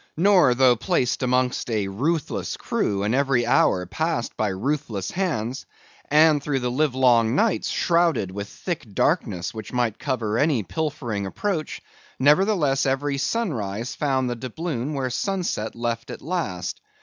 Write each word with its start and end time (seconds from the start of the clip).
Nor, 0.17 0.55
though 0.55 0.75
placed 0.75 1.21
amongst 1.21 1.69
a 1.69 1.87
ruthless 1.87 2.57
crew 2.57 3.03
and 3.03 3.13
every 3.13 3.45
hour 3.45 3.85
passed 3.85 4.35
by 4.35 4.47
ruthless 4.47 5.11
hands, 5.11 5.67
and 6.09 6.41
through 6.41 6.61
the 6.61 6.71
livelong 6.71 7.35
nights 7.35 7.69
shrouded 7.69 8.31
with 8.31 8.49
thick 8.49 8.83
darkness 8.95 9.53
which 9.53 9.71
might 9.71 9.99
cover 9.99 10.39
any 10.39 10.63
pilfering 10.63 11.27
approach, 11.27 11.83
nevertheless 12.19 12.87
every 12.87 13.19
sunrise 13.19 13.93
found 13.93 14.27
the 14.27 14.35
doubloon 14.35 14.95
where 14.95 15.05
the 15.05 15.11
sunset 15.11 15.75
left 15.75 16.09
it 16.09 16.23
last. 16.23 16.81